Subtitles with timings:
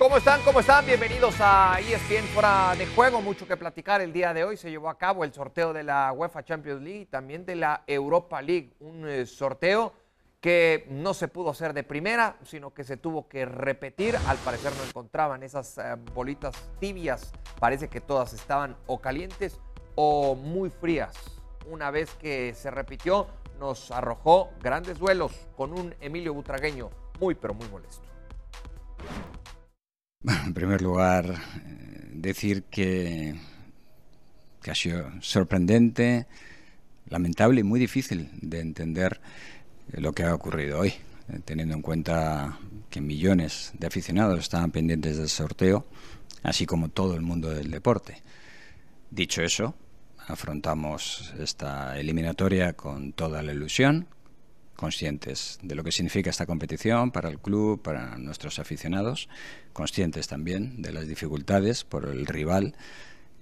[0.00, 0.40] ¿Cómo están?
[0.46, 0.86] ¿Cómo están?
[0.86, 3.20] Bienvenidos a ESPN Fuera de Juego.
[3.20, 4.56] Mucho que platicar el día de hoy.
[4.56, 7.84] Se llevó a cabo el sorteo de la UEFA Champions League y también de la
[7.86, 8.72] Europa League.
[8.80, 9.92] Un eh, sorteo
[10.40, 14.16] que no se pudo hacer de primera, sino que se tuvo que repetir.
[14.26, 17.30] Al parecer no encontraban esas eh, bolitas tibias.
[17.58, 19.60] Parece que todas estaban o calientes
[19.96, 21.14] o muy frías.
[21.66, 23.26] Una vez que se repitió,
[23.58, 26.88] nos arrojó grandes duelos con un Emilio Butragueño
[27.20, 28.08] muy, pero muy molesto.
[30.22, 33.34] En primer lugar, eh, decir que,
[34.62, 36.26] que ha sido sorprendente,
[37.08, 39.18] lamentable y muy difícil de entender
[39.92, 40.90] eh, lo que ha ocurrido hoy,
[41.30, 42.58] eh, teniendo en cuenta
[42.90, 45.86] que millones de aficionados estaban pendientes del sorteo,
[46.42, 48.22] así como todo el mundo del deporte.
[49.10, 49.74] Dicho eso,
[50.18, 54.06] afrontamos esta eliminatoria con toda la ilusión,
[54.80, 59.28] conscientes de lo que significa esta competición para el club, para nuestros aficionados,
[59.74, 62.74] conscientes también de las dificultades por el rival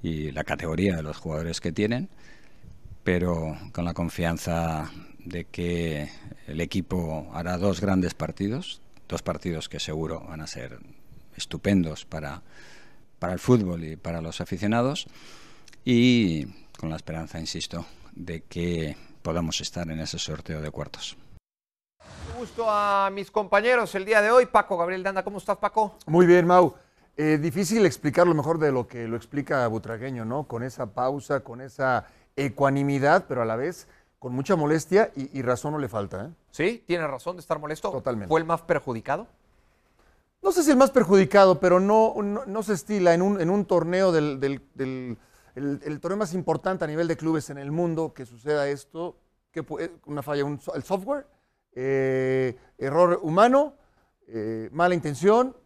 [0.02, 2.08] y la categoría de los jugadores que tienen,
[3.04, 6.10] pero con la confianza de que
[6.48, 10.80] el equipo hará dos grandes partidos, dos partidos que seguro van a ser
[11.36, 12.42] estupendos para,
[13.20, 15.06] para el fútbol y para los aficionados,
[15.84, 21.16] y con la esperanza, insisto, de que podamos estar en ese sorteo de cuartos
[22.36, 24.46] gusto a mis compañeros el día de hoy.
[24.46, 25.96] Paco Gabriel Danda, ¿cómo estás, Paco?
[26.06, 26.74] Muy bien, Mau.
[27.16, 30.44] Eh, difícil explicarlo mejor de lo que lo explica Butragueño, ¿no?
[30.44, 32.06] Con esa pausa, con esa
[32.36, 36.26] ecuanimidad, pero a la vez con mucha molestia y, razón no le falta.
[36.26, 36.28] ¿eh?
[36.50, 37.90] Sí, tiene razón de estar molesto.
[37.90, 38.28] Totalmente.
[38.28, 39.26] ¿Fue el más perjudicado?
[40.42, 43.64] No sé si el más perjudicado, pero no, no, se estila en un, en un
[43.64, 45.18] torneo del, del,
[45.54, 49.16] el, torneo más importante a nivel de clubes en el mundo que suceda esto,
[49.50, 49.64] que
[50.06, 51.26] una falla, un, el software
[51.74, 53.76] eh, error humano,
[54.26, 55.56] eh, mala intención.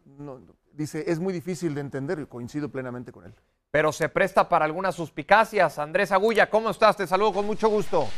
[0.72, 3.34] dice, es muy difícil de entender y coincido plenamente con él.
[3.70, 5.78] Pero se presta para algunas suspicacias.
[5.78, 6.96] Andrés Agulla, ¿cómo estás?
[6.96, 8.08] Te saludo con mucho gusto.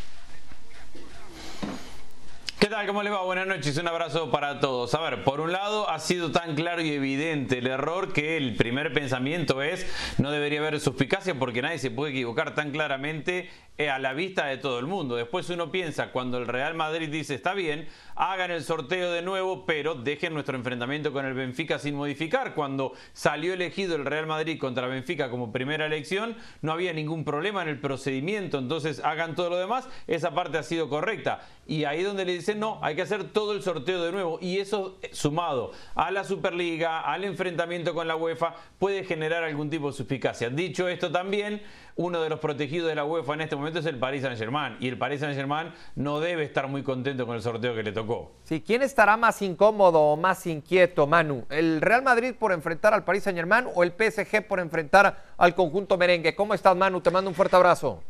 [2.65, 2.87] ¿Qué tal?
[2.87, 3.23] ¿Cómo les va?
[3.23, 4.95] Buenas noches, un abrazo para todos.
[4.95, 8.57] A ver, por un lado ha sido tan claro y evidente el error que el
[8.57, 9.87] primer pensamiento es
[10.17, 14.57] no debería haber suspicacia porque nadie se puede equivocar tan claramente a la vista de
[14.57, 15.17] todo el mundo.
[15.17, 19.67] Después uno piensa, cuando el Real Madrid dice está bien, hagan el sorteo de nuevo,
[19.67, 22.55] pero dejen nuestro enfrentamiento con el Benfica sin modificar.
[22.55, 27.63] Cuando salió elegido el Real Madrid contra Benfica como primera elección, no había ningún problema
[27.63, 31.41] en el procedimiento, entonces hagan todo lo demás, esa parte ha sido correcta.
[31.67, 34.39] Y ahí donde le dicen no, hay que hacer todo el sorteo de nuevo.
[34.41, 39.71] Y eso eh, sumado a la Superliga, al enfrentamiento con la UEFA, puede generar algún
[39.71, 40.51] tipo de suspicacia.
[40.51, 41.63] Dicho esto también,
[41.97, 44.77] uno de los protegidos de la UEFA en este momento es el Paris Saint-Germain.
[44.81, 48.33] Y el Paris Saint-Germain no debe estar muy contento con el sorteo que le tocó.
[48.45, 51.47] Sí, ¿quién estará más incómodo o más inquieto, Manu?
[51.51, 55.97] ¿El Real Madrid por enfrentar al Paris Saint-Germain o el PSG por enfrentar al conjunto
[55.97, 56.35] merengue?
[56.35, 57.01] ¿Cómo estás, Manu?
[57.01, 58.03] Te mando un fuerte abrazo.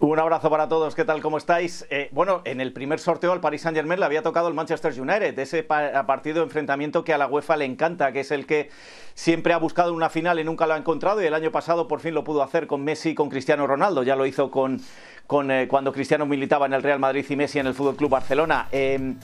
[0.00, 1.20] Un abrazo para todos, ¿qué tal?
[1.20, 1.84] ¿Cómo estáis?
[1.90, 5.36] Eh, bueno, en el primer sorteo al Paris Saint-Germain le había tocado el Manchester United,
[5.36, 8.70] ese partido de enfrentamiento que a la UEFA le encanta, que es el que
[9.14, 11.98] siempre ha buscado una final y nunca lo ha encontrado, y el año pasado por
[11.98, 14.80] fin lo pudo hacer con Messi y con Cristiano Ronaldo, ya lo hizo con,
[15.50, 18.68] eh, cuando Cristiano militaba en el Real Madrid y Messi en el Fútbol Club Barcelona.
[18.70, 19.16] Eh,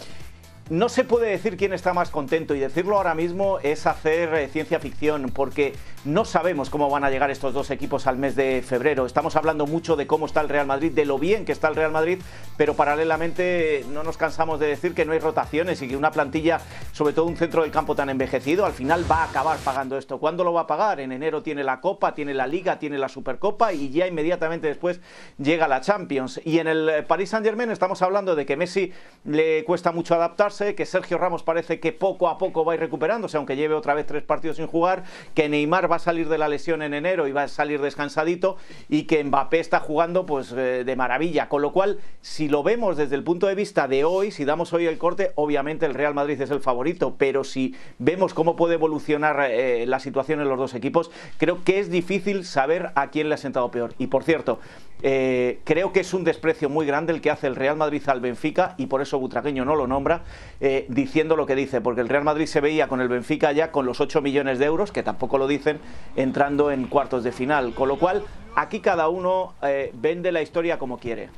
[0.71, 4.81] no se puede decir quién está más contento y decirlo ahora mismo es hacer ciencia
[4.81, 9.06] ficción porque no sabemos cómo van a llegar estos dos equipos al mes de febrero.
[9.06, 11.76] Estamos hablando mucho de cómo está el Real Madrid, de lo bien que está el
[11.76, 12.19] Real Madrid,
[12.59, 16.60] pero paralelamente no nos cansamos de decir que no hay rotaciones y que una plantilla,
[16.92, 20.19] sobre todo un centro del campo tan envejecido, al final va a acabar pagando esto.
[20.19, 21.00] ¿Cuándo lo va a pagar?
[21.00, 25.00] En enero tiene la Copa, tiene la Liga, tiene la Supercopa y ya inmediatamente después
[25.38, 26.38] llega la Champions.
[26.44, 28.92] Y en el Paris Saint-Germain estamos hablando de que Messi
[29.25, 32.81] le cuesta mucho adaptarse que Sergio Ramos parece que poco a poco va a ir
[32.81, 35.04] recuperándose, aunque lleve otra vez tres partidos sin jugar,
[35.34, 38.56] que Neymar va a salir de la lesión en enero y va a salir descansadito,
[38.88, 41.49] y que Mbappé está jugando pues eh, de maravilla.
[41.49, 44.72] Con lo cual, si lo vemos desde el punto de vista de hoy, si damos
[44.72, 48.74] hoy el corte, obviamente el Real Madrid es el favorito, pero si vemos cómo puede
[48.74, 53.28] evolucionar eh, la situación en los dos equipos, creo que es difícil saber a quién
[53.28, 53.95] le ha sentado peor.
[53.98, 54.59] Y por cierto,
[55.06, 58.21] eh, creo que es un desprecio muy grande el que hace el Real Madrid al
[58.21, 60.22] Benfica y por eso Butragueño no lo nombra,
[60.60, 63.71] eh, diciendo lo que dice, porque el Real Madrid se veía con el Benfica ya
[63.71, 65.78] con los 8 millones de euros, que tampoco lo dicen,
[66.16, 67.74] entrando en cuartos de final.
[67.74, 68.24] Con lo cual,
[68.56, 71.28] aquí cada uno eh, vende la historia como quiere.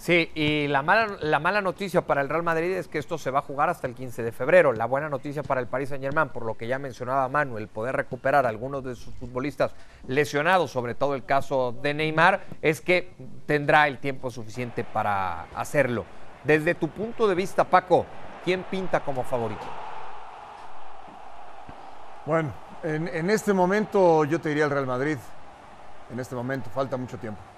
[0.00, 3.30] Sí, y la mala, la mala noticia para el Real Madrid es que esto se
[3.30, 4.72] va a jugar hasta el 15 de febrero.
[4.72, 7.96] La buena noticia para el Paris Saint Germain, por lo que ya mencionaba Manuel, poder
[7.96, 9.74] recuperar a algunos de sus futbolistas
[10.06, 13.12] lesionados, sobre todo el caso de Neymar, es que
[13.44, 16.06] tendrá el tiempo suficiente para hacerlo.
[16.44, 18.06] Desde tu punto de vista, Paco,
[18.42, 19.66] ¿quién pinta como favorito?
[22.24, 25.18] Bueno, en, este momento yo te diría el Real Madrid.
[26.10, 27.49] En este momento, falta mucho tiempo.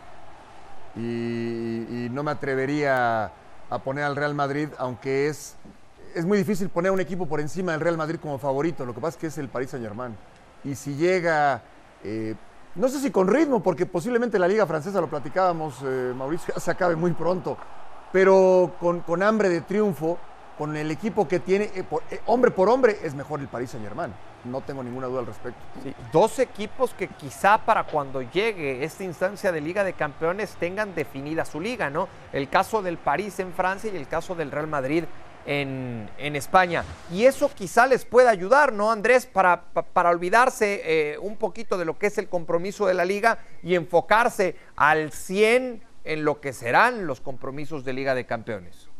[0.96, 3.32] Y, no me atrevería
[3.70, 5.56] a poner al Real Madrid, aunque es,
[6.14, 8.84] es muy difícil poner un equipo por encima del Real Madrid como favorito.
[8.84, 10.14] Lo que pasa es que es el Paris Saint Germain.
[10.64, 11.62] Y si llega,
[12.04, 12.34] eh,
[12.74, 16.70] no sé si con ritmo, porque posiblemente la Liga Francesa, lo platicábamos, eh, Mauricio, se
[16.70, 17.56] acabe muy pronto,
[18.12, 20.18] pero con, con hambre de triunfo,
[20.58, 23.86] con el equipo que tiene, eh, eh, hombre por hombre, es mejor el Paris Saint
[23.86, 24.12] Germain.
[24.44, 25.60] No tengo ninguna duda al respecto.
[26.12, 31.44] dos equipos que quizá para cuando llegue esta instancia de Liga de Campeones tengan definida
[31.44, 32.08] su liga, ¿no?
[32.32, 35.04] El caso del París en Francia y el caso del Real Madrid
[35.46, 36.84] en, España.
[37.10, 39.26] Y eso quizá les pueda ayudar, ¿no, Andrés?
[39.26, 43.38] Para, para olvidarse eh, un poquito de lo que es el compromiso de la liga
[43.62, 48.91] y enfocarse al 100 en lo que serán los compromisos de Liga de Campeones.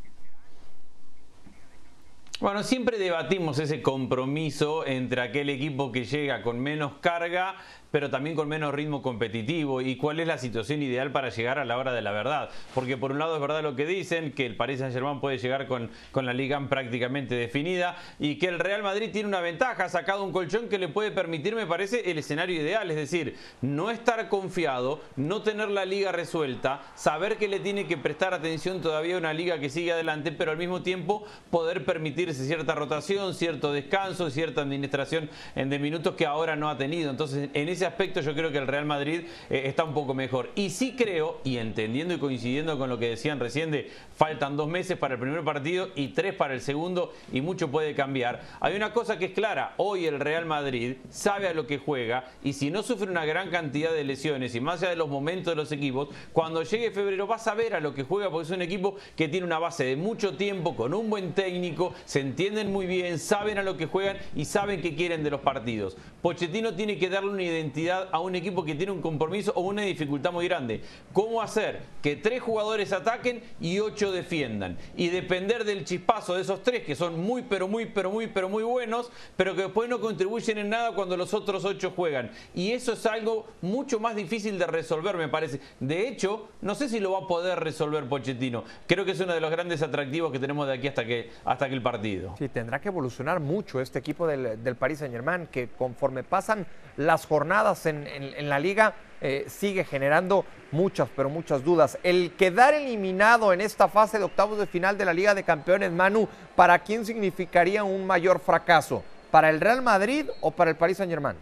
[2.43, 7.55] Bueno, siempre debatimos ese compromiso entre aquel equipo que llega con menos carga
[7.93, 11.65] pero también con menos ritmo competitivo y cuál es la situación ideal para llegar a
[11.65, 12.51] la hora de la verdad.
[12.75, 15.39] Porque por un lado es verdad lo que dicen, que el Paris Saint Germain puede
[15.39, 19.85] llegar con, con la liga prácticamente definida y que el Real Madrid tiene una ventaja,
[19.85, 23.37] ha sacado un colchón que le puede permitir, me parece, el escenario ideal, es decir,
[23.61, 28.81] no estar confiado, no tener la liga resuelta, saber que le tiene que prestar atención
[28.81, 33.35] todavía a una liga que sigue adelante, pero al mismo tiempo poder permitirse cierta rotación,
[33.35, 37.11] cierto descanso, cierta administración en de minutos que ahora no ha tenido.
[37.11, 40.51] Entonces, en ese aspecto yo creo que el Real Madrid eh, está un poco mejor.
[40.55, 44.69] Y sí creo, y entendiendo y coincidiendo con lo que decían recién de faltan dos
[44.69, 48.43] meses para el primer partido y tres para el segundo y mucho puede cambiar.
[48.61, 52.25] Hay una cosa que es clara, hoy el Real Madrid sabe a lo que juega
[52.43, 55.53] y si no sufre una gran cantidad de lesiones y más allá de los momentos
[55.53, 58.51] de los equipos, cuando llegue febrero va a saber a lo que juega porque es
[58.51, 62.73] un equipo que tiene una base de mucho tiempo, con un buen técnico, se entienden
[62.73, 65.97] muy bien, saben a lo que juegan y saben qué quieren de los partidos.
[66.21, 67.72] Pochettino tiene que darle una identidad
[68.11, 70.81] a un equipo que tiene un compromiso o una dificultad muy grande.
[71.13, 74.79] ¿Cómo hacer que tres jugadores ataquen y ocho defiendan?
[74.97, 78.49] Y depender del chispazo de esos tres que son muy, pero muy, pero muy, pero
[78.49, 82.31] muy buenos, pero que después no contribuyen en nada cuando los otros ocho juegan.
[82.55, 85.61] Y eso es algo mucho más difícil de resolver, me parece.
[85.79, 88.65] De hecho, no sé si lo va a poder resolver Pochettino.
[88.87, 91.69] Creo que es uno de los grandes atractivos que tenemos de aquí hasta que, hasta
[91.69, 92.35] que partido.
[92.39, 96.67] Sí, tendrá que evolucionar mucho este equipo del, del Paris Saint Germain, que conforme pasan
[96.97, 101.99] las jornadas en, la liga, eh, sigue generando muchas, pero muchas dudas.
[102.03, 105.93] El quedar eliminado en esta fase de octavos de final de la Liga de Campeones,
[105.93, 109.05] Manu, ¿para quién significaría un mayor fracaso?
[109.31, 111.37] ¿Para el Real Madrid o para el Paris Saint Germain?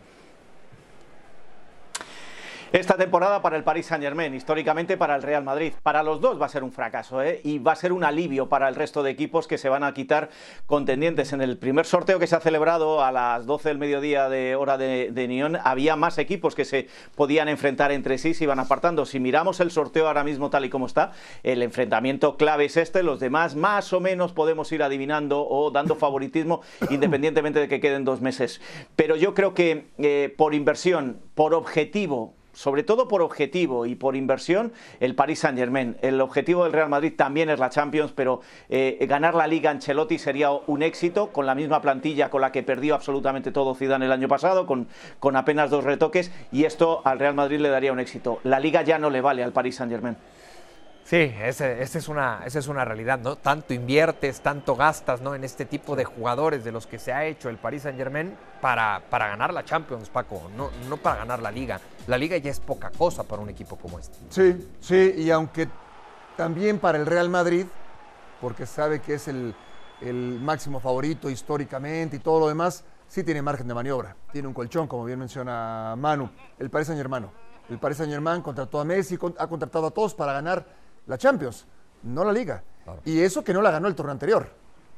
[2.72, 5.72] Esta temporada para el Paris Saint Germain, históricamente para el Real Madrid.
[5.82, 7.40] Para los dos va a ser un fracaso ¿eh?
[7.43, 9.93] y va a ser un alivio para el resto de equipos que se van a
[9.93, 10.31] quitar
[10.67, 11.32] contendientes.
[11.32, 14.78] En el primer sorteo que se ha celebrado a las 12 del mediodía de hora
[14.78, 16.87] de, de había más equipos que se
[17.17, 19.05] podían enfrentar entre sí, se iban apartando.
[19.05, 21.11] Si miramos el sorteo ahora mismo tal y como está,
[21.43, 25.96] el enfrentamiento clave es este, los demás más o menos podemos ir adivinando o dando
[25.96, 28.61] favoritismo independientemente de que queden dos meses.
[28.94, 34.17] Pero yo creo que eh, por inversión, por objetivo, sobre todo por objetivo y por
[34.17, 35.97] inversión, el Paris Saint-Germain.
[36.03, 40.19] El objetivo del Real Madrid también es la Champions, pero eh, ganar la Liga Ancelotti
[40.19, 44.13] sería un éxito con la misma plantilla con la que perdió absolutamente todo Zidane el
[44.13, 48.01] año pasado, con, con apenas dos retoques, y esto al Real Madrid le daría un
[48.01, 48.41] éxito.
[48.44, 50.19] La Liga ya no le vale al Paris Saint-Germain.
[51.11, 53.34] Sí, esa es, una, es una realidad, ¿no?
[53.34, 55.34] Tanto inviertes, tanto gastas, ¿no?
[55.34, 58.37] En este tipo de jugadores de los que se ha hecho el Paris Saint Germain
[58.61, 61.81] para, para ganar la Champions, Paco, no, no para ganar la Liga.
[62.10, 64.19] La Liga ya es poca cosa para un equipo como este.
[64.31, 65.69] Sí, sí, y aunque
[66.36, 67.67] también para el Real Madrid,
[68.40, 69.55] porque sabe que es el,
[70.00, 74.55] el máximo favorito históricamente y todo lo demás, sí tiene margen de maniobra, tiene un
[74.55, 77.26] colchón, como bien menciona Manu, el Paris Saint Germain.
[77.69, 80.67] El Paris Saint Germain contrató a Messi, ha contratado a todos para ganar
[81.06, 81.64] la Champions,
[82.02, 82.64] no la Liga.
[83.05, 84.50] Y eso que no la ganó el torneo anterior,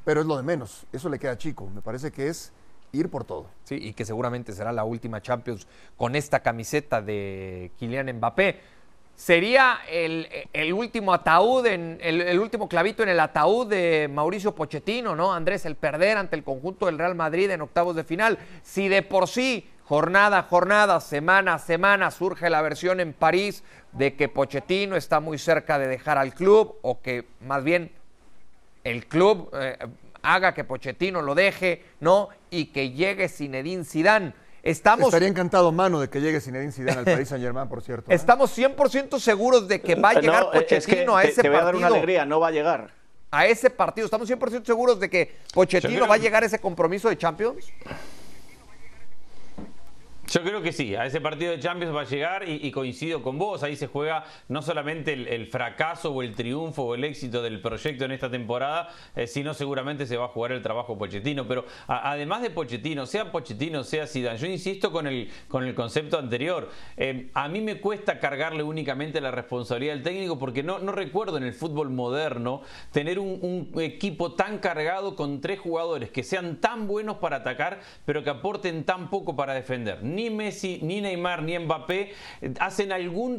[0.03, 2.51] pero es lo de menos, eso le queda chico, me parece que es
[2.93, 3.47] ir por todo.
[3.63, 8.61] Sí, y que seguramente será la última Champions con esta camiseta de Kylian Mbappé.
[9.15, 10.27] Sería el,
[10.73, 15.33] último ataúd, en, el, el, último clavito en el ataúd de Mauricio Pochettino, ¿no?
[15.33, 18.39] Andrés, el perder ante el conjunto del Real Madrid en octavos de final.
[18.63, 23.63] Si de por sí jornada a jornada, semana a semana, surge la versión en París
[23.91, 27.91] de que Pochettino está muy cerca de dejar al club o que más bien
[28.83, 29.77] el club eh,
[30.23, 32.29] haga que Pochettino lo deje, ¿no?
[32.53, 34.33] Y que llegue Zinedine Zidane.
[34.61, 35.07] Estamos...
[35.07, 38.11] Estaría encantado, mano, de que llegue Zinedine Zidane al Paris Saint-Germain, por cierto.
[38.11, 38.13] ¿eh?
[38.13, 41.43] Estamos 100% seguros de que va a llegar Pochettino a ese partido.
[41.43, 42.91] Te voy a dar una alegría, no va a llegar.
[43.31, 44.05] A ese partido.
[44.05, 47.73] ¿Estamos 100% seguros de que Pochettino va a llegar a ese compromiso de Champions?
[50.31, 53.37] Yo creo que sí, a ese partido de Champions va a llegar y, coincido con
[53.37, 57.59] vos, ahí se juega no solamente el, fracaso o el triunfo o el éxito del
[57.61, 61.65] proyecto en esta temporada, eh, sino seguramente se va a jugar el trabajo Pochettino, pero
[61.87, 66.69] además de Pochettino, sea Pochettino, sea Zidane, yo insisto con el, con el concepto anterior,
[66.95, 71.35] eh, a mí me cuesta cargarle únicamente la responsabilidad del técnico porque no, no recuerdo
[71.37, 72.61] en el fútbol moderno
[72.91, 78.23] tener un equipo tan cargado con tres jugadores que sean tan buenos para atacar, pero
[78.23, 83.37] que aporten tan poco para defender ni Messi, ni Neymar, ni Mbappé eh, hacen algún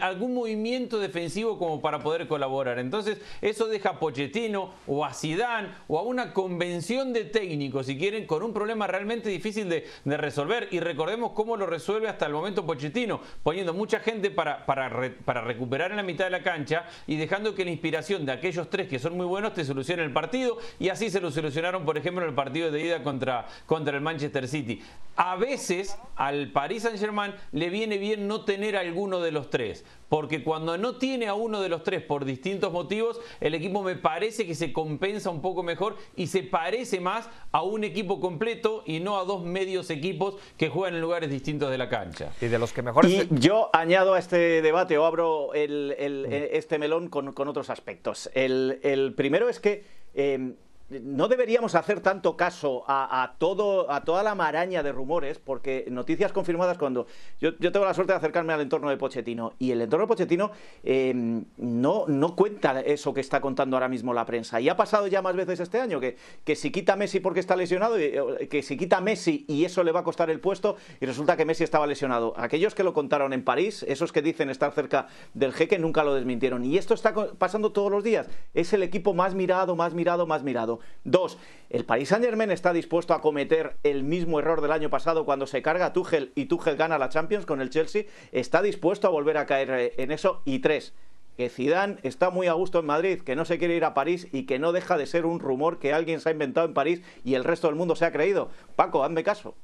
[0.00, 2.78] algún movimiento defensivo como para poder colaborar.
[2.78, 7.98] Entonces, eso deja a Pochettino o a Zidane o a una convención de técnicos, si
[7.98, 10.68] quieren, con un problema realmente difícil de, resolver.
[10.70, 15.40] Y recordemos cómo lo resuelve hasta el momento Pochettino, poniendo mucha gente para, para, para
[15.42, 18.88] recuperar en la mitad de la cancha y dejando que la inspiración de aquellos tres
[18.88, 20.58] que son muy buenos te solucione el partido.
[20.78, 24.02] Y así se lo solucionaron, por ejemplo, en el partido de ida contra, contra el
[24.02, 24.82] Manchester City.
[25.16, 29.84] A veces al Paris Saint-Germain le viene bien no tener a alguno de los tres,
[30.08, 33.96] porque cuando no tiene a uno de los tres por distintos motivos, el equipo me
[33.96, 38.82] parece que se compensa un poco mejor y se parece más a un equipo completo
[38.86, 42.32] y no a dos medios equipos que juegan en lugares distintos de la cancha.
[42.40, 43.06] Y de los que mejor.
[43.06, 48.30] Y yo añado a este debate o abro este melón con, otros aspectos.
[48.34, 50.54] El, primero es que eh,
[50.88, 56.32] no deberíamos hacer tanto caso a, todo, a toda la maraña de rumores, porque noticias
[56.32, 57.06] confirmadas cuando
[57.40, 60.52] yo, tengo la suerte de acercarme al entorno de Pochettino y el entorno de Pochettino
[60.84, 64.60] em, no, no cuenta eso que está contando ahora mismo la prensa.
[64.60, 67.56] Y ha pasado ya más veces este año que, que si quita Messi porque está
[67.56, 71.06] lesionado, eh, que si quita Messi y eso le va a costar el puesto y
[71.06, 72.34] resulta que Messi estaba lesionado.
[72.36, 76.14] Aquellos que lo contaron en París, esos que dicen estar cerca del jeque, nunca lo
[76.14, 76.64] desmintieron.
[76.64, 78.28] Y esto está pasando todos los días.
[78.54, 80.75] Es el equipo más mirado, más mirado, más mirado.
[81.04, 81.38] Dos,
[81.70, 85.46] el Paris Saint Germain está dispuesto a cometer el mismo error del año pasado cuando
[85.46, 88.04] se carga Tuchel y Tuchel gana la Champions con el Chelsea.
[88.32, 90.42] Está dispuesto a volver a caer eh, en eso.
[90.44, 90.94] Y tres,
[91.36, 94.28] que Zidane está muy a gusto en Madrid, que no se quiere ir a París
[94.32, 97.02] y que no deja de ser un rumor que alguien se ha inventado en París
[97.24, 98.50] y el resto del mundo se ha creído.
[98.74, 99.54] Paco, hazme caso.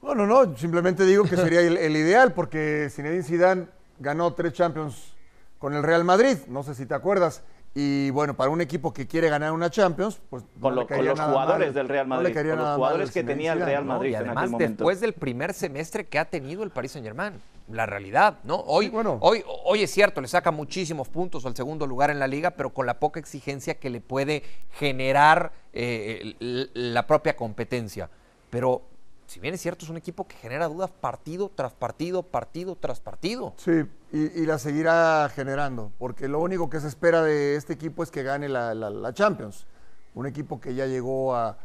[0.00, 3.66] Bueno, no, simplemente digo que sería el, el ideal porque Zinedine Zidane
[4.00, 5.14] ganó tres Champions
[5.58, 9.06] con el Real Madrid, no sé si te acuerdas, y bueno, para un equipo que
[9.06, 13.24] quiere ganar una Champions, pues con, los jugadores del Real Madrid, con los jugadores que
[13.24, 14.10] tenía el Real Madrid.
[14.10, 18.38] y además, después del primer semestre que ha tenido el Paris Saint Germain, la realidad,
[18.44, 18.56] ¿no?
[18.56, 19.18] Hoy, bueno.
[19.22, 22.70] hoy, hoy es cierto, le saca muchísimos puntos al segundo lugar en la liga, pero
[22.74, 26.34] con la poca exigencia que le puede generar eh,
[26.74, 28.10] la propia competencia.
[28.50, 28.82] Pero
[29.26, 33.00] si bien es cierto, es un equipo que genera dudas partido tras partido, partido tras
[33.00, 33.54] partido.
[33.56, 38.10] Sí, y, la seguirá generando, porque lo único que se espera de este equipo es
[38.10, 39.66] que gane la, Champions.
[40.14, 41.56] Un equipo que ya llegó a,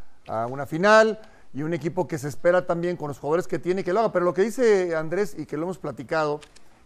[0.49, 1.19] una final
[1.53, 4.13] y un equipo que se espera también con los jugadores que tiene que lo haga.
[4.13, 6.39] Pero lo que dice Andrés y que lo hemos platicado,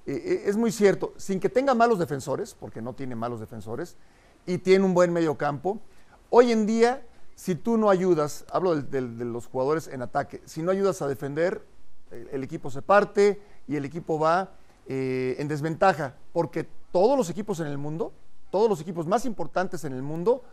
[0.07, 3.97] eh, eh, es muy cierto, sin que tenga malos defensores, porque no tiene malos defensores,
[4.47, 5.79] y tiene un buen medio campo,
[6.31, 7.03] hoy en día
[7.35, 11.65] si tú no ayudas, hablo de, los jugadores en ataque, si no ayudas a defender,
[12.31, 14.51] el, equipo se parte y el equipo va
[14.87, 18.13] eh, en desventaja, porque todos los equipos en el mundo,
[18.49, 20.43] todos los equipos más importantes en el mundo,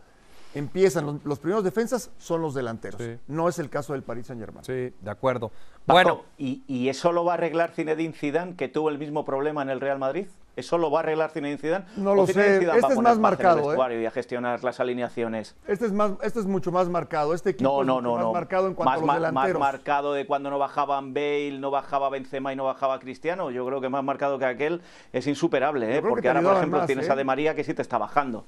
[0.53, 3.01] empiezan, los, primeros defensas son los delanteros.
[3.27, 4.63] No es el caso del Paris Saint Germain.
[4.63, 5.51] Sí, de acuerdo.
[5.85, 9.69] bueno, ¿y, eso lo va a arreglar Zinedine Zidane, que tuvo el mismo problema en
[9.69, 10.27] el Real Madrid?
[10.59, 11.85] ¿Eso lo va a arreglar Zinedine Zidane?
[11.97, 12.57] No lo sé.
[12.57, 13.73] Este es más marcado.
[13.73, 14.01] ¿eh?
[14.01, 15.55] Y a gestionar las alineaciones.
[15.67, 17.33] Este es, más, este es mucho más marcado.
[17.33, 18.33] Este equipo no, es no, más no.
[18.33, 19.59] marcado en cuanto a los delanteros.
[19.59, 23.51] Más marcado de cuando no bajaban Bale, no bajaba Benzema y no bajaba Cristiano.
[23.51, 24.81] Yo creo que más marcado que aquel
[25.13, 26.01] es insuperable, ¿eh?
[26.01, 27.17] porque ahora, por ejemplo, tienes a ¿eh?
[27.17, 28.45] De María que sí te está bajando.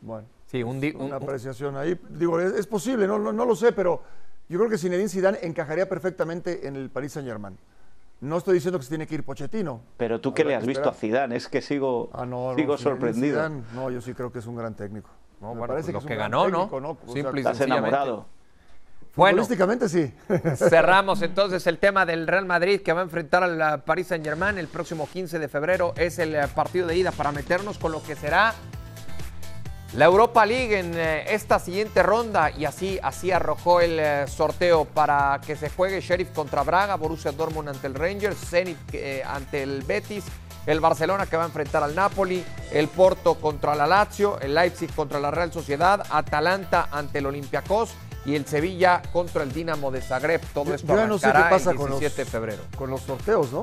[0.00, 0.26] Bueno.
[0.46, 1.98] Sí, una apreciación ahí.
[2.10, 4.02] Digo, es, posible, no, no, lo sé, pero
[4.48, 7.58] yo creo que Zinedine Zidane encajaría perfectamente en el Paris Saint Germain.
[8.24, 9.82] No estoy diciendo que se tiene que ir Pochettino.
[9.98, 12.26] Pero tú qué le has visto a Zidane, es que sigo, ah,
[12.56, 13.46] sigo sorprendido.
[13.74, 15.10] no, yo sí creo que es un gran técnico.
[15.42, 16.98] No, Me parece pues que, lo que, ganó, ¿no?
[17.06, 18.26] Simple Estás enamorado.
[19.14, 20.12] Bueno, sí.
[20.56, 24.58] cerramos entonces el tema del Real Madrid que va a enfrentar al Paris Saint Germain
[24.58, 25.92] el próximo 15 de febrero.
[25.96, 28.54] Es el partido de ida para meternos con lo que será
[29.96, 34.86] la Europa League en eh, esta siguiente ronda y así, así arrojó el eh, sorteo
[34.86, 39.62] para que se juegue Sheriff contra Braga, Borussia Dortmund ante el Rangers, Zenit eh, ante
[39.62, 40.24] el Betis,
[40.66, 44.92] el Barcelona que va a enfrentar al Napoli, el Porto contra la Lazio, el Leipzig
[44.94, 47.94] contra la Real Sociedad, Atalanta ante el Olympiacos
[48.26, 50.40] y el Sevilla contra el Dinamo de Zagreb.
[50.52, 52.62] Todo esto Yo no sé qué pasa el 17 con los, de febrero.
[52.76, 53.62] Con los sorteos, ¿no?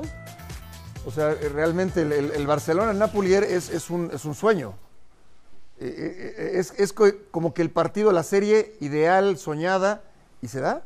[1.04, 4.72] O sea, realmente el, Barcelona-Napoli es, es, un, es un sueño.
[5.84, 10.02] Eh, eh, es, es, como que el partido, la serie ideal, soñada,
[10.40, 10.82] y se da.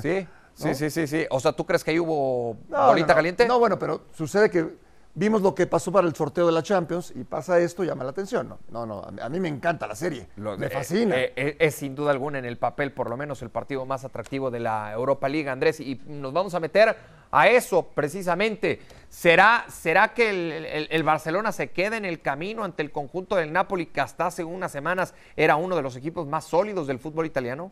[0.00, 0.26] Sí.
[0.54, 1.26] Sí, sí, sí, sí.
[1.30, 3.14] O sea, ¿tú crees que ahí hubo No, bolita no.
[3.14, 3.46] caliente?
[3.46, 4.76] No, bueno, pero sucede que
[5.14, 8.10] vimos lo que pasó para el sorteo de la Champions y pasa esto, llama la
[8.10, 8.48] atención.
[8.48, 10.28] No, no, no, a mí- me encanta la serie.
[10.36, 11.16] Lo- me fascina.
[11.18, 14.04] eh, eh, es sin duda alguna en el papel, por lo menos, el partido más
[14.04, 15.80] atractivo de la Europa League, Andrés.
[15.80, 16.96] Y nos vamos a meter
[17.30, 18.80] a eso precisamente.
[19.08, 23.36] ¿Será, será que el, el- el Barcelona se queda en el camino ante el conjunto
[23.36, 26.98] del Napoli, que hasta hace unas semanas era uno de los equipos más sólidos del
[26.98, 27.70] fútbol italiano?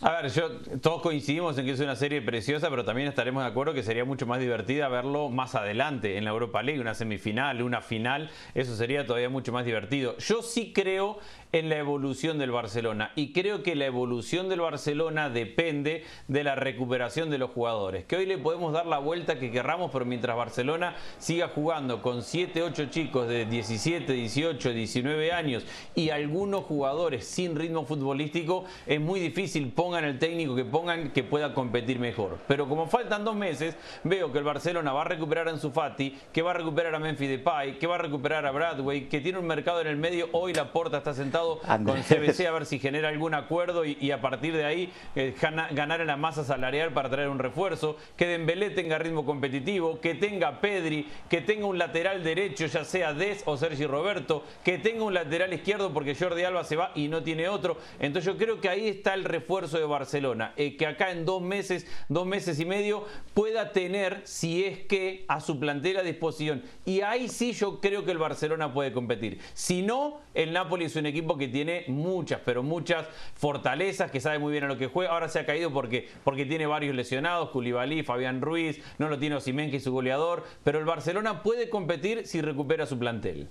[0.00, 0.48] A ver, yo,
[0.80, 4.04] todos coincidimos en que es una serie preciosa, pero también estaremos de acuerdo que sería
[4.04, 8.76] mucho más divertida verlo más adelante en la Europa League, una semifinal, una final, eso
[8.76, 10.16] sería todavía mucho más divertido.
[10.18, 11.18] Yo sí creo
[11.52, 16.54] en la evolución del Barcelona y creo que la evolución del Barcelona depende de la
[16.54, 20.36] recuperación de los jugadores, que hoy le podemos dar la vuelta que querramos, pero mientras
[20.36, 25.64] Barcelona siga jugando con 7, 8 chicos de 17, 18, 19 años
[25.94, 31.24] y algunos jugadores sin ritmo futbolístico, es muy difícil, pongan el técnico que pongan, que
[31.24, 32.38] pueda competir mejor.
[32.46, 36.16] Pero como faltan dos meses, veo que el Barcelona va a recuperar a Ansu Fati,
[36.32, 39.38] que va a recuperar a Memphis Depay, que va a recuperar a Bradway, que tiene
[39.38, 42.06] un mercado en el medio, hoy la porta está sentado Andrés.
[42.06, 45.34] con CBC a ver si genera algún acuerdo y, y a partir de ahí eh,
[45.40, 50.00] gana- ganar en la masa salarial para traer un refuerzo, que Dembélé tenga ritmo competitivo,
[50.00, 54.78] que tenga Pedri, que tenga un lateral derecho, ya sea Des o Sergi Roberto, que
[54.78, 57.76] tenga un lateral izquierdo porque Jordi Alba se va y no tiene otro.
[57.98, 61.42] Entonces yo creo que ahí está el refuerzo de Barcelona, eh, que acá en dos
[61.42, 63.04] meses, dos meses y medio
[63.34, 66.62] pueda tener, si es que a su plantel a disposición.
[66.84, 69.38] Y ahí sí yo creo que el Barcelona puede competir.
[69.54, 74.38] Si no, el Napoli es un equipo que tiene muchas, pero muchas fortalezas, que sabe
[74.38, 75.12] muy bien a lo que juega.
[75.12, 79.36] Ahora se ha caído porque, porque tiene varios lesionados, Koulibaly, Fabián Ruiz, no lo tiene
[79.36, 80.44] Osimhen, que es su goleador.
[80.64, 83.48] Pero el Barcelona puede competir si recupera su plantel.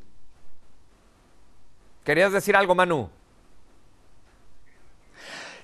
[2.04, 3.10] ¿Querías decir algo, Manu?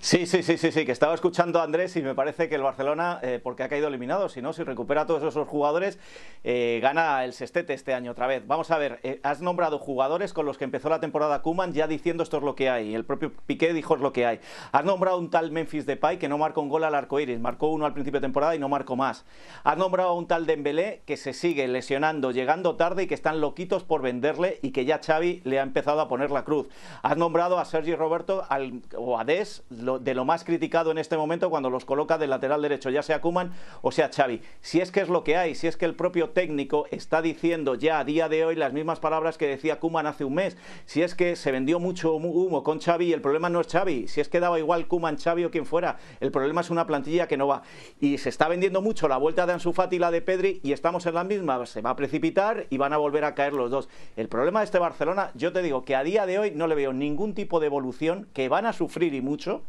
[0.04, 2.62] Sí, sí, sí, sí, sí, que estaba escuchando a Andrés y me parece que el
[2.62, 5.98] Barcelona, eh, porque ha caído eliminado, si no, si recupera a todos esos jugadores,
[6.44, 8.46] eh, gana el sextete este año otra vez.
[8.46, 11.88] Vamos a ver, eh, has nombrado jugadores con los que empezó la temporada Kuman ya
[11.88, 12.94] diciendo esto es lo que hay.
[12.94, 14.42] El propio Piqué dijo es lo que hay.
[14.74, 17.68] Has nombrado un tal Memphis Depay que no marcó un gol al arco iris, marcó
[17.70, 19.24] uno al principio de temporada y no marcó más.
[19.63, 23.39] Has nombrado a un tal Dembélé que se sigue lesionando, llegando tarde y que están
[23.39, 26.68] loquitos por venderle y que ya Xavi le ha empezado a poner la cruz.
[27.04, 30.98] Has nombrado a Sergi Roberto al- o a Des, lo- de lo más criticado en
[30.98, 34.42] este momento cuando los coloca del lateral derecho, ya sea Kuman o sea Xavi.
[34.62, 37.76] Si es que es lo que hay, si es que el propio técnico está diciendo
[37.76, 41.02] ya a día de hoy las mismas palabras que decía Kuman hace un mes, si
[41.02, 44.30] es que se vendió mucho humo- con Xavi el problema no es Xavi, si es
[44.30, 47.48] que daba igual Kuman, Xavi o quien fuera, el problema es una plantilla que no
[47.48, 47.64] va.
[48.00, 50.72] Y se está vendiendo mucho la vuelta de Ansu Fati y la de Pedri y
[50.72, 53.72] estamos en la misma, se va a precipitar y van a volver a caer los
[53.72, 53.90] dos.
[54.16, 56.76] El problema de este Barcelona, yo te digo que a día de hoy no le
[56.76, 59.62] veo ningún tipo de evolución, que van a sufrir y mucho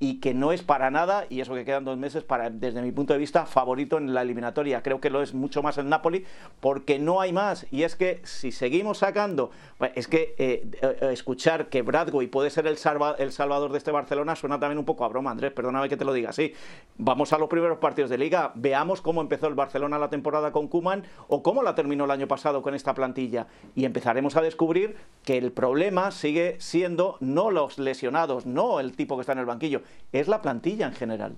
[0.00, 2.92] y que no es para nada, y eso que quedan dos meses, para, desde mi
[2.92, 4.82] punto de vista, favorito en la eliminatoria.
[4.82, 6.24] Creo que lo es mucho más el Napoli,
[6.60, 7.66] porque no hay más.
[7.70, 9.50] Y es que si seguimos sacando,
[9.94, 12.78] es que eh, eh, escuchar que Bradway puede ser el,
[13.18, 16.04] el salvador de este Barcelona suena también un poco a broma, Andrés, perdóname que te
[16.04, 16.52] lo diga así.
[16.96, 20.68] Vamos a los primeros partidos de liga, veamos cómo empezó el Barcelona la temporada con
[20.68, 23.46] Kuman o cómo la terminó el año pasado con esta plantilla.
[23.74, 29.16] Y empezaremos a descubrir que el problema sigue siendo no los lesionados, no el tipo
[29.16, 31.36] que está en el banquillo, es la plantilla en general.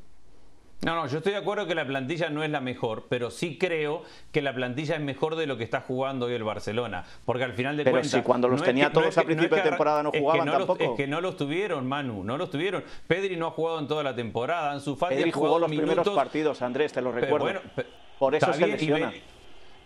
[0.83, 3.59] No, no, yo estoy de acuerdo que la plantilla no es la mejor, pero sí
[3.59, 7.05] creo que la plantilla es mejor de lo que está jugando hoy el Barcelona.
[7.27, 8.13] Porque al final de Pero cuentas.
[8.13, 10.83] si cuando los tenía todos a principio de temporada no es que jugaban los- tampoco.
[10.83, 12.83] es que no los tuvieron, Manu, no los tuvieron.
[13.07, 14.73] Pedri no ha jugado en toda la temporada.
[14.73, 17.45] Ansu Fati Pedri ha jugado jugó los minutos, primeros partidos, Andrés, te lo pero recuerdo.
[17.45, 17.61] bueno,
[18.19, 19.13] Por eso se bien, lesiona.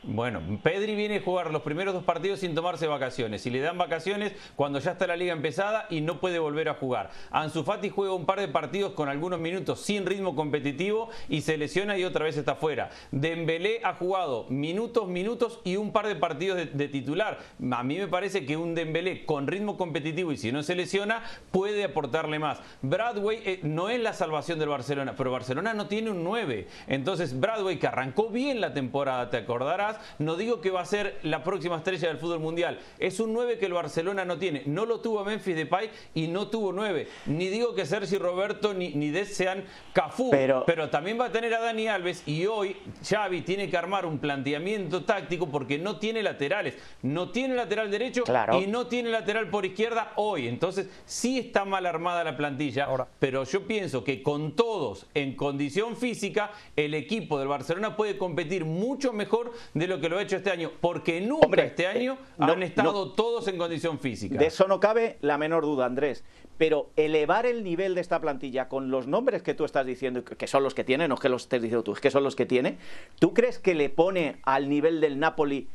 [0.07, 3.47] Bueno, Pedri viene a jugar los primeros dos partidos sin tomarse vacaciones.
[3.47, 6.75] Y le dan vacaciones cuando ya está la liga empezada y no puede volver a
[6.75, 7.11] jugar.
[7.31, 11.57] Ansu Fati juega un par de partidos con algunos minutos sin ritmo competitivo y se
[11.57, 12.91] lesiona y otra vez está fuera.
[13.13, 17.39] Dembélé ha jugado minutos, minutos y un par de partidos de, titular.
[17.71, 21.23] A mí me parece que un Dembélé con ritmo competitivo y si no se lesiona
[21.51, 22.61] puede aportarle más.
[22.83, 26.69] Bradway eh, no es la salvación del Barcelona, pero Barcelona no tiene un 9.
[26.89, 31.19] Entonces Bradway que arrancó bien la temporada, te acordarás, no digo que va a ser
[31.23, 32.79] la próxima estrella del fútbol mundial.
[32.99, 34.63] Es un 9 que el Barcelona no tiene.
[34.67, 37.09] No lo tuvo Memphis Depay y no tuvo 9.
[37.27, 41.33] Ni digo que Sergi Roberto ni, ni Des sean Cafú, Pero- pero también va a
[41.33, 42.77] tener a Dani Alves y hoy
[43.09, 46.77] Xavi tiene que armar un planteamiento táctico porque no tiene laterales.
[47.03, 48.61] No tiene lateral derecho Claro.
[48.61, 50.49] y no tiene lateral por izquierda hoy.
[50.49, 53.07] Entonces sí está mal armada la plantilla, Ahora.
[53.19, 58.65] pero yo pienso que con todos en condición física el equipo del Barcelona puede competir
[58.65, 61.87] mucho mejor de de lo que lo ha hecho este año, porque nunca Hombre, este
[61.87, 63.13] año eh, no, han estado no.
[63.13, 64.39] todos en condición física.
[64.39, 66.25] De eso no cabe la menor duda, Andrés.
[66.57, 70.47] Pero elevar el nivel de esta plantilla con los nombres que tú estás diciendo, que
[70.47, 72.37] son los que tiene, no es que los estés diciendo tú, es que son los
[72.37, 72.79] que tiene,
[73.19, 75.69] ¿tú crees que le pone al nivel del Napoli,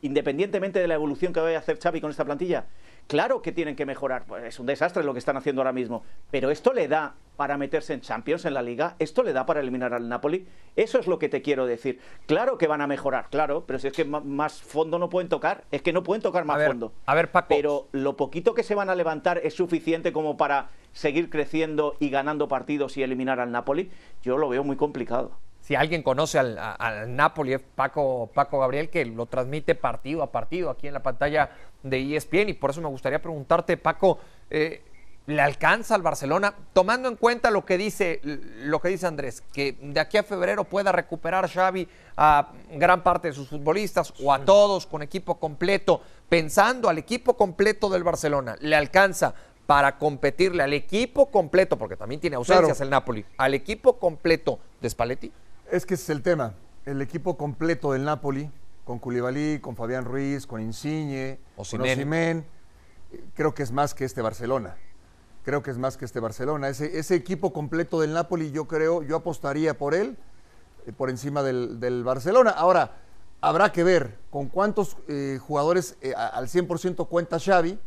[0.00, 2.66] independientemente de la evolución que vaya a hacer Xavi con esta plantilla?
[3.12, 6.02] Claro que tienen que mejorar, pues es un desastre lo que están haciendo ahora mismo,
[6.30, 9.60] pero esto le da para meterse en Champions en la liga, esto le da para
[9.60, 10.46] eliminar al Napoli,
[10.76, 12.00] eso es lo que te quiero decir.
[12.24, 15.64] Claro que van a mejorar, claro, pero si es que más fondo no pueden tocar,
[15.70, 16.94] es que no pueden tocar más a ver, fondo.
[17.04, 17.48] a ver, Paco.
[17.50, 22.08] Pero lo poquito que se van a levantar es suficiente como para seguir creciendo y
[22.08, 23.90] ganando partidos y eliminar al Napoli.
[24.22, 25.32] Yo lo veo muy complicado.
[25.62, 30.32] Si alguien conoce al, al Napoli es Paco, Paco Gabriel, que lo transmite partido a
[30.32, 31.50] partido aquí en la pantalla
[31.84, 32.48] de ESPN.
[32.48, 34.18] Y por eso me gustaría preguntarte, Paco,
[34.50, 34.82] eh,
[35.26, 36.52] ¿le alcanza al Barcelona?
[36.72, 40.64] Tomando en cuenta lo que dice, lo que dice Andrés, que de aquí a febrero
[40.64, 46.00] pueda recuperar Xavi a gran parte de sus futbolistas o a todos con equipo completo,
[46.28, 49.32] pensando al equipo completo del Barcelona, ¿le alcanza?
[49.64, 52.84] Para competirle al equipo completo, porque también tiene ausencias Claro.
[52.84, 55.32] el Napoli, al equipo completo de Spalletti.
[55.72, 56.52] Es que ese es el tema.
[56.84, 58.50] El equipo completo del Napoli,
[58.84, 62.44] con Koulibaly, con Fabián Ruiz, con Insigne, con Osimhen.
[63.32, 64.76] Creo que es más que este Barcelona.
[65.46, 66.68] Creo que es más que este Barcelona.
[66.68, 70.18] Ese, ese equipo completo del Napoli, yo creo, yo apostaría por él,
[70.86, 72.50] eh, por encima del, del Barcelona.
[72.50, 72.96] Ahora,
[73.40, 77.78] habrá que ver con cuántos eh, jugadores eh, al 100% cuenta Xavi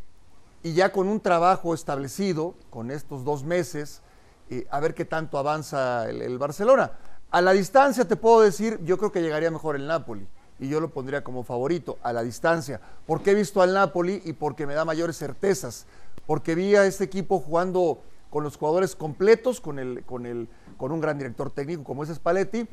[0.64, 4.02] y ya con un trabajo establecido, con estos dos meses,
[4.50, 6.94] eh, a ver qué tanto avanza el, el Barcelona.
[7.36, 10.26] A la distancia te puedo decir, yo creo que llegaría mejor el Napoli
[10.58, 14.32] y yo lo pondría como favorito a la distancia, porque he visto al Napoli y
[14.32, 15.86] porque me da mayores certezas,
[16.28, 20.94] porque vi a este equipo jugando con los jugadores completos, con, el, con, el, con
[20.94, 22.70] un gran director técnico como es Spalletti,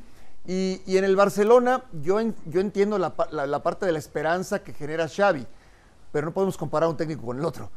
[0.47, 5.09] y, en el Barcelona yo, yo entiendo la- la parte de la esperanza que genera
[5.09, 5.45] Xavi,
[6.13, 7.69] pero no podemos comparar un técnico con el otro.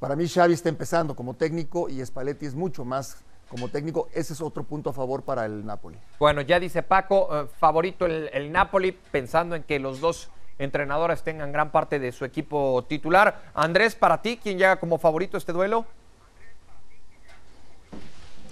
[0.00, 3.18] Para mí Xavi está empezando como técnico y Spalletti es mucho más
[3.52, 4.08] como técnico.
[4.14, 5.98] Ese es otro punto a favor para el Napoli.
[6.18, 11.52] Bueno, ya dice Paco, eh, favorito el, Napoli, pensando en que los dos entrenadores tengan
[11.52, 13.42] gran parte de su equipo titular.
[13.52, 15.84] Andrés, para ti, ¿quién llega como favorito este duelo?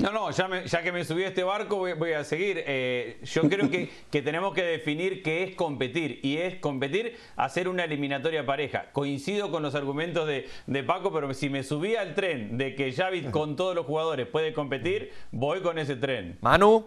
[0.02, 2.62] No, no, ya, me- ya que me subí a este barco voy, voy a seguir.
[2.66, 6.20] Eh, yo creo que, que tenemos que definir qué es competir.
[6.22, 8.90] Y es competir, hacer una eliminatoria pareja.
[8.92, 12.92] Coincido con los argumentos de, de Paco, pero si me subí al tren de que
[12.92, 16.38] Xavi con todos los jugadores puede competir, voy con ese tren.
[16.40, 16.86] Manu,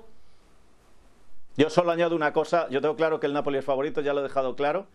[1.56, 4.22] Yo solo añado una cosa, yo tengo claro que el Napoli es favorito, ya lo
[4.22, 4.88] he dejado claro.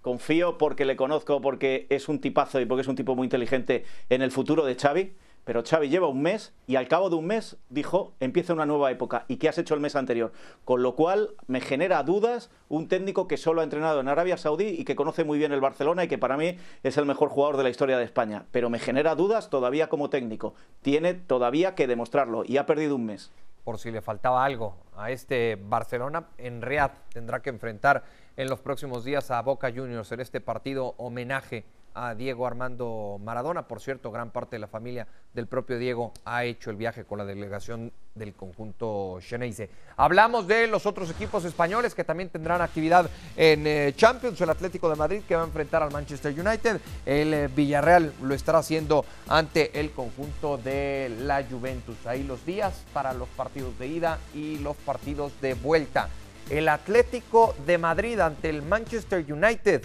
[0.00, 3.84] Confío porque le conozco, porque es un tipazo y porque es un tipo muy inteligente
[4.08, 5.12] en el futuro de Xavi.
[5.48, 8.90] Pero Xavi lleva un mes y al cabo de un mes dijo, empieza una nueva
[8.90, 9.24] época.
[9.28, 10.30] ¿Y qué has hecho el mes anterior?
[10.66, 14.66] Con lo cual me genera dudas un técnico que solo ha entrenado en Arabia Saudí
[14.66, 17.56] y que conoce muy bien el Barcelona y que para mí es el mejor jugador
[17.56, 18.44] de la historia de España.
[18.50, 20.52] Pero me genera dudas todavía como técnico.
[20.82, 23.32] Tiene todavía que demostrarlo y ha perdido un mes.
[23.64, 28.04] por si le faltaba algo a este Barcelona, en Riyadh tendrá que enfrentar
[28.36, 33.66] en los próximos días a Boca Juniors en este partido homenaje a Diego Armando Maradona.
[33.66, 37.18] Por cierto, gran parte de la familia del propio Diego ha hecho el viaje con
[37.18, 39.70] la delegación del conjunto Xeneize.
[39.96, 44.90] Hablamos de los otros equipos españoles que también tendrán actividad en eh, Champions, el Atlético
[44.90, 49.04] de Madrid que va a enfrentar al Manchester United, el eh, Villarreal lo estará haciendo
[49.28, 52.06] ante el conjunto de la Juventus.
[52.06, 56.08] Ahí los días para los partidos de ida y los partidos de vuelta.
[56.50, 59.84] El Atlético de Madrid ante el Manchester United.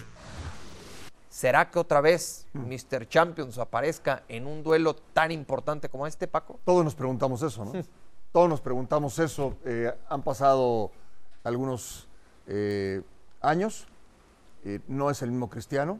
[1.34, 3.08] ¿Será que otra vez Mr.
[3.08, 6.60] Champions aparezca en un duelo tan importante como este, Paco?
[6.64, 7.72] Todos nos preguntamos eso, ¿no?
[8.32, 9.56] Todos nos preguntamos eso.
[9.64, 10.92] Eh, han pasado
[11.42, 12.06] algunos
[12.46, 13.02] eh,
[13.40, 13.88] años.
[14.64, 15.98] eh, no es el mismo Cristiano,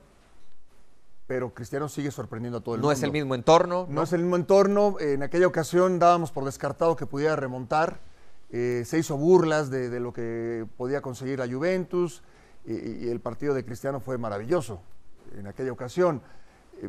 [1.27, 2.93] pero Cristiano sigue sorprendiendo a todo el No mundo.
[2.97, 3.89] es el mismo entorno.
[3.91, 5.01] No es el mismo entorno.
[5.01, 7.99] En aquella ocasión dábamos por descartado que pudiera remontar.
[8.51, 12.23] Eh, se hizo burlas de, de lo que podía conseguir la Juventus
[12.65, 14.81] y, y el partido de Cristiano fue maravilloso
[15.39, 16.23] en aquella ocasión.
[16.81, 16.89] Eh,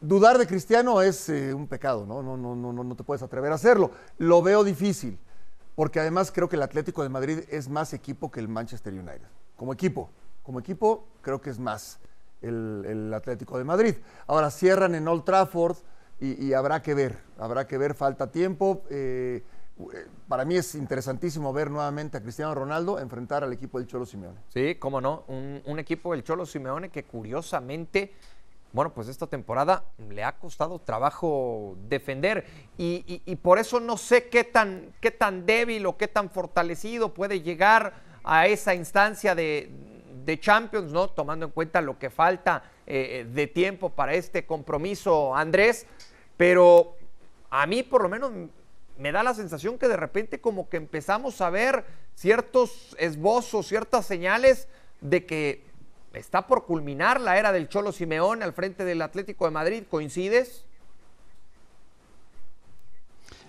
[0.00, 2.22] dudar de Cristiano es eh, un pecado, ¿no?
[2.22, 3.90] No, no, no, no, te puedes atrever a hacerlo.
[4.18, 5.18] Lo veo difícil,
[5.74, 9.28] porque además creo que el Atlético de Madrid es más equipo que el Manchester United.
[9.56, 10.10] Como equipo,
[10.42, 11.98] como equipo creo que es más
[12.42, 13.94] el, Atlético de Madrid.
[14.26, 15.76] Ahora cierran en Old Trafford
[16.20, 18.82] y, habrá que ver, habrá que ver, falta tiempo.
[18.88, 19.42] Eh,
[20.28, 24.38] para mí es interesantísimo ver nuevamente a Cristiano Ronaldo enfrentar al equipo del Cholo Simeone.
[24.48, 25.24] Sí, cómo no.
[25.26, 28.12] Un, equipo del Cholo Simeone que curiosamente,
[28.72, 32.44] bueno, pues esta temporada le ha costado trabajo defender.
[32.78, 37.42] Y, por eso no sé qué tan, qué tan débil o qué tan fortalecido puede
[37.42, 39.70] llegar a esa instancia de,
[40.24, 41.08] de Champions, ¿no?
[41.08, 45.86] Tomando en cuenta lo que falta eh, de tiempo para este compromiso, Andrés.
[46.36, 46.96] Pero
[47.50, 48.32] a mí, por lo menos,
[48.98, 54.06] me da la sensación que de repente como que empezamos a ver ciertos esbozos, ciertas
[54.06, 54.68] señales
[55.00, 55.64] de que
[56.12, 59.84] está por culminar la era del Cholo Simeón al frente del Atlético de Madrid.
[59.88, 60.64] ¿Coincides?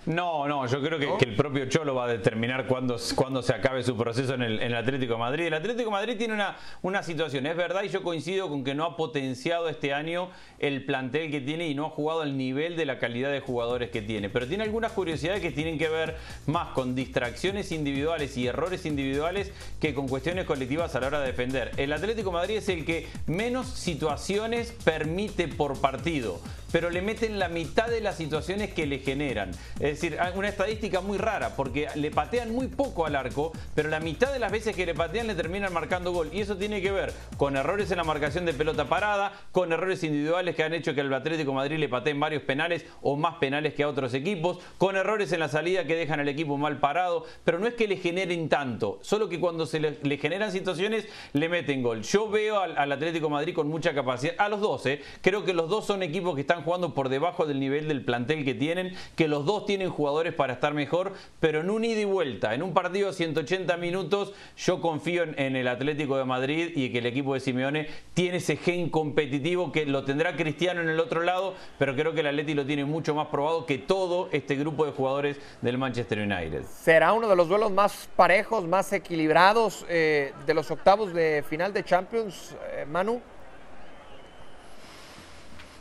[0.06, 3.96] No, no, yo creo que, el propio Cholo va a determinar cuándo, se acabe su
[3.96, 5.46] proceso en el, Atlético de Madrid.
[5.46, 8.74] El Atlético de Madrid tiene una, una situación, es verdad, y yo coincido con que
[8.74, 10.28] no ha potenciado este año
[10.60, 13.90] el plantel que tiene y no ha jugado al nivel de la calidad de jugadores
[13.90, 14.30] que tiene.
[14.30, 16.16] Pero tiene algunas curiosidades que tienen que ver
[16.46, 21.26] más con distracciones individuales y errores individuales que con cuestiones colectivas a la hora de
[21.26, 21.72] defender.
[21.76, 26.40] El Atlético de Madrid es el que menos situaciones permite por partido
[26.72, 29.50] pero le meten la mitad de las situaciones que le generan.
[29.80, 34.00] Es decir, una estadística muy rara, porque le patean muy poco al arco, pero la
[34.00, 36.30] mitad de las veces que le patean le terminan marcando gol.
[36.32, 40.02] Y eso tiene que ver con errores en la marcación de pelota parada, con errores
[40.02, 43.74] individuales que han hecho que el Atlético Madrid le pateen varios penales o más penales
[43.74, 47.24] que a otros equipos, con errores en la salida que dejan al equipo mal parado,
[47.44, 51.48] pero no es que le generen tanto, solo que cuando se le, generan situaciones le
[51.48, 52.02] meten gol.
[52.02, 55.02] Yo veo al, Atlético Madrid con mucha capacidad, a los dos, ¿eh?
[55.20, 58.44] creo que los dos son equipos que están jugando por debajo del nivel del plantel
[58.44, 62.04] que tienen, que los dos tienen jugadores para estar mejor, pero en un ida y
[62.04, 66.90] vuelta, en un partido de 180 minutos, yo confío en, el Atlético de Madrid y
[66.90, 71.00] que el equipo de Simeone tiene ese gen competitivo que lo tendrá Cristiano en el
[71.00, 74.56] otro lado, pero creo que el Atlético lo tiene mucho más probado que todo este
[74.56, 76.64] grupo de jugadores del Manchester United.
[76.64, 81.72] ¿Será uno de los duelos más parejos, más equilibrados eh, de los octavos de final
[81.72, 83.20] de Champions, eh, Manu?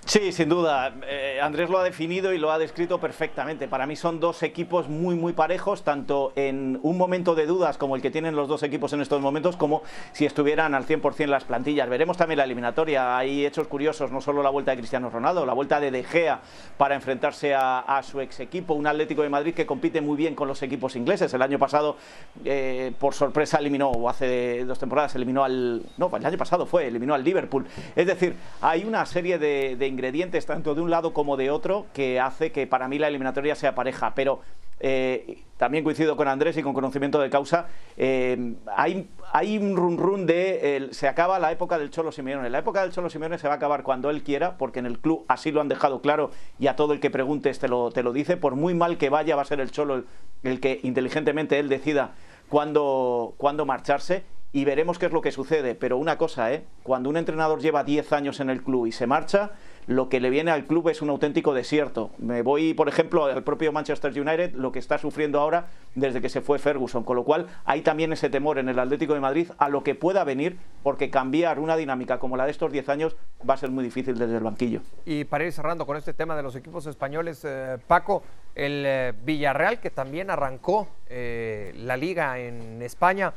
[0.08, 0.94] Sí, sin duda.
[1.08, 3.68] Eh, Andrés lo ha definido y lo ha descrito perfectamente.
[3.68, 7.96] Para mí son dos equipos muy, muy parejos, tanto en un momento de dudas como
[7.96, 11.44] el que tienen los dos equipos en estos momentos, como si estuvieran al 100% las
[11.44, 11.90] plantillas.
[11.90, 13.18] Veremos también la eliminatoria.
[13.18, 16.40] Hay hechos curiosos, no solo la vuelta de Cristiano Ronaldo, la vuelta de De Gea
[16.78, 20.48] para enfrentarse a, su ex equipo, un Atlético de Madrid que compite muy bien con
[20.48, 21.34] los equipos ingleses.
[21.34, 21.98] El año pasado,
[22.44, 25.82] eh, por sorpresa, eliminó, o hace dos temporadas, eliminó al.
[25.98, 27.66] No, el año pasado fue, eliminó al Liverpool.
[27.96, 31.86] Es decir, hay una serie de, de ingredientes tanto de un lado como de otro
[31.94, 34.14] que hace que para mí la eliminatoria sea pareja.
[34.14, 34.42] Pero
[34.82, 37.68] eh, también coincido con Andrés y con conocimiento de causa.
[37.96, 42.50] Eh, hay, hay un run run de se acaba la época del Cholo Simeone.
[42.50, 45.00] La época del Cholo Simeone se va a acabar cuando él quiera, porque en el
[45.00, 48.04] club así lo han dejado claro y a todo el que preguntes te lo, te
[48.04, 48.36] lo dice.
[48.36, 50.04] Por muy mal que vaya, va a ser el Cholo
[50.44, 52.12] el, que inteligentemente él decida
[52.50, 55.76] cuándo, cuándo marcharse y veremos qué es lo que sucede.
[55.76, 56.64] Pero una cosa, ¿eh?
[56.84, 59.52] cuando un entrenador lleva 10 años en el club y se marcha,
[59.88, 62.12] lo que le viene al club es un auténtico desierto.
[62.18, 66.30] Me voy, por ejemplo, al propio Manchester United, lo que está sufriendo ahora desde que
[66.30, 69.50] se fue Ferguson, con lo cual hay también ese temor en el Atlético de Madrid
[69.58, 73.16] a lo que pueda venir, porque cambiar una dinámica como la de estos 10 años
[73.48, 74.82] va a ser muy difícil desde el banquillo.
[75.06, 78.24] Y para ir cerrando con este tema de los equipos españoles, eh, Paco,
[78.56, 83.34] el eh, Villarreal, que también arrancó eh, la liga en España,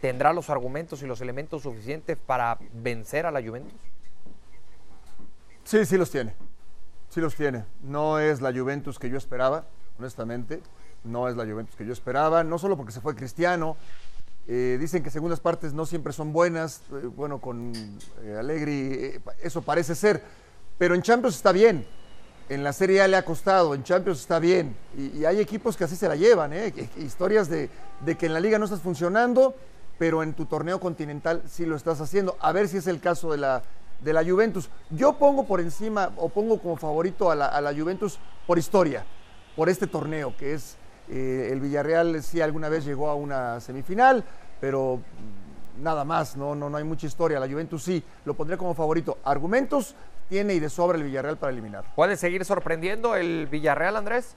[0.00, 3.78] ¿tendrá los argumentos y los elementos suficientes para vencer a la Juventus?
[5.68, 6.34] Sí, sí los tiene.
[7.10, 7.66] Sí los tiene.
[7.82, 9.66] No es la Juventus que yo esperaba,
[9.98, 10.62] honestamente.
[11.04, 12.42] No es la Juventus que yo esperaba.
[12.42, 13.76] No solo porque se fue Cristiano.
[14.46, 16.80] Eh, dicen que segundas partes no siempre son buenas.
[16.90, 17.74] Eh, bueno, con
[18.22, 20.22] eh, Allegri eso parece ser.
[20.78, 21.86] Pero en Champions está bien.
[22.48, 23.74] En la Serie A le ha costado.
[23.74, 24.74] En Champions está bien.
[24.96, 26.50] Y, hay equipos que así se la llevan.
[26.96, 27.68] Historias de,
[28.06, 29.54] de que en la liga no estás funcionando,
[29.98, 32.38] pero en tu torneo continental sí lo estás haciendo.
[32.40, 33.62] A ver si es el caso de la
[34.00, 34.70] de la Juventus.
[34.90, 39.04] Yo pongo por encima o pongo como favorito a la, Juventus por historia,
[39.56, 40.76] por este torneo, que es
[41.08, 44.24] eh, el Villarreal, sí alguna vez llegó a una semifinal,
[44.60, 45.00] pero
[45.80, 47.40] nada más, no, no, no hay mucha historia.
[47.40, 49.18] La Juventus sí, lo pondré como favorito.
[49.24, 49.94] Argumentos
[50.28, 51.84] tiene y de sobra el Villarreal para eliminar.
[51.94, 54.36] ¿Puede seguir sorprendiendo el Villarreal, Andrés?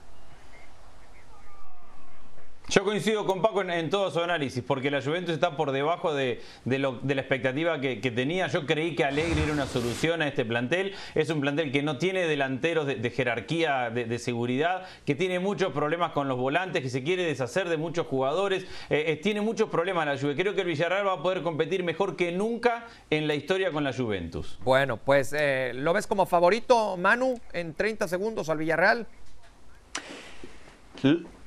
[2.72, 6.40] Yo coincido con Paco en, todo su análisis, porque la Juventus está por debajo de,
[6.64, 8.46] la expectativa que, tenía.
[8.46, 10.94] Yo creí que Alegre era una solución a este plantel.
[11.14, 16.12] Es un plantel que no tiene delanteros de, jerarquía, de, seguridad, que tiene muchos problemas
[16.12, 18.62] con los volantes, que se quiere deshacer de muchos jugadores.
[18.88, 20.34] Eh, eh, tiene muchos problemas la Juve.
[20.34, 23.84] Creo que el Villarreal va a poder competir mejor que nunca en la historia con
[23.84, 24.58] la Juventus.
[24.64, 29.06] Bueno, pues eh, ¿lo ves como favorito, Manu, en 30 segundos al Villarreal?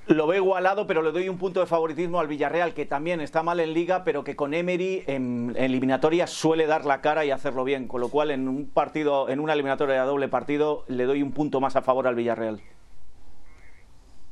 [0.08, 3.42] Lo veo igualado, pero le doy un punto de favoritismo al Villarreal, que también está
[3.42, 7.64] mal en liga, pero que con Emery en, eliminatoria suele dar la cara y hacerlo
[7.64, 7.88] bien.
[7.88, 11.32] Con lo cual, en un partido, en una eliminatoria de doble partido, le doy un
[11.32, 12.62] punto más a favor al Villarreal.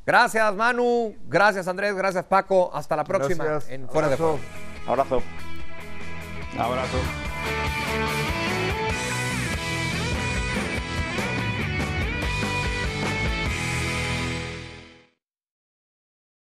[0.06, 1.16] Gracias, Manu.
[1.28, 1.96] Gracias, Andrés.
[1.96, 2.70] Gracias, Paco.
[2.74, 4.40] Hasta la próxima en Fuera de Juego.
[4.86, 5.24] Abrazo.
[6.58, 6.98] Abrazo.